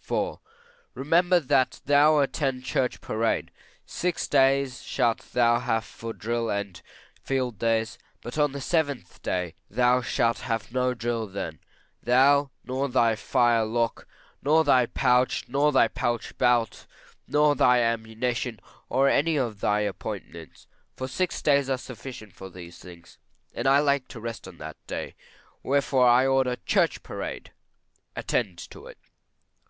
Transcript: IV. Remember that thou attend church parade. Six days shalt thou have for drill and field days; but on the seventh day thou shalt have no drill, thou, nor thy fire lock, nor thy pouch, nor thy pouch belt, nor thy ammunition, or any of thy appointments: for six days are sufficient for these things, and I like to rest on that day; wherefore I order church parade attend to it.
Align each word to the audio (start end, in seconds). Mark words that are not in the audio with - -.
IV. 0.00 0.38
Remember 0.94 1.38
that 1.38 1.82
thou 1.84 2.20
attend 2.20 2.64
church 2.64 3.02
parade. 3.02 3.50
Six 3.84 4.26
days 4.28 4.80
shalt 4.82 5.18
thou 5.34 5.58
have 5.60 5.84
for 5.84 6.14
drill 6.14 6.48
and 6.48 6.80
field 7.22 7.58
days; 7.58 7.98
but 8.22 8.38
on 8.38 8.52
the 8.52 8.62
seventh 8.62 9.20
day 9.20 9.54
thou 9.68 10.00
shalt 10.00 10.38
have 10.38 10.72
no 10.72 10.94
drill, 10.94 11.26
thou, 12.02 12.50
nor 12.64 12.88
thy 12.88 13.14
fire 13.14 13.66
lock, 13.66 14.08
nor 14.42 14.64
thy 14.64 14.86
pouch, 14.86 15.44
nor 15.48 15.70
thy 15.70 15.88
pouch 15.88 16.38
belt, 16.38 16.86
nor 17.28 17.54
thy 17.54 17.80
ammunition, 17.80 18.60
or 18.88 19.10
any 19.10 19.36
of 19.36 19.60
thy 19.60 19.80
appointments: 19.80 20.66
for 20.96 21.06
six 21.06 21.42
days 21.42 21.68
are 21.68 21.76
sufficient 21.76 22.32
for 22.32 22.48
these 22.48 22.78
things, 22.78 23.18
and 23.52 23.66
I 23.66 23.80
like 23.80 24.08
to 24.08 24.20
rest 24.20 24.48
on 24.48 24.56
that 24.56 24.78
day; 24.86 25.14
wherefore 25.62 26.08
I 26.08 26.26
order 26.26 26.56
church 26.56 27.02
parade 27.02 27.52
attend 28.16 28.56
to 28.70 28.86
it. 28.86 28.96